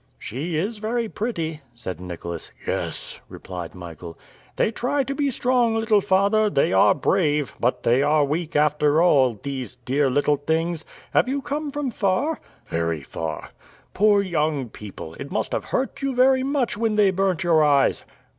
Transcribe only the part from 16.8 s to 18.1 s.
they burnt your eyes!"